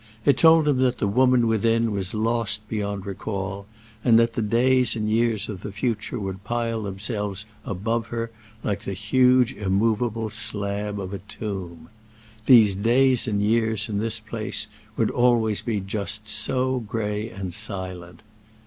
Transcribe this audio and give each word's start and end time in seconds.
It 0.25 0.35
told 0.39 0.67
him 0.67 0.77
that 0.77 0.97
the 0.97 1.07
woman 1.07 1.45
within 1.45 1.91
was 1.91 2.15
lost 2.15 2.67
beyond 2.67 3.05
recall, 3.05 3.67
and 4.03 4.17
that 4.17 4.33
the 4.33 4.41
days 4.41 4.95
and 4.95 5.07
years 5.07 5.47
of 5.47 5.61
the 5.61 5.71
future 5.71 6.19
would 6.19 6.43
pile 6.43 6.81
themselves 6.81 7.45
above 7.63 8.07
her 8.07 8.31
like 8.63 8.81
the 8.81 8.93
huge 8.93 9.53
immovable 9.53 10.31
slab 10.31 10.99
of 10.99 11.13
a 11.13 11.19
tomb. 11.19 11.89
These 12.47 12.73
days 12.73 13.27
and 13.27 13.43
years, 13.43 13.89
in 13.89 13.99
this 13.99 14.19
place, 14.19 14.65
would 14.97 15.11
always 15.11 15.61
be 15.61 15.79
just 15.79 16.27
so 16.27 16.79
gray 16.79 17.29
and 17.29 17.53
silent. 17.53 18.23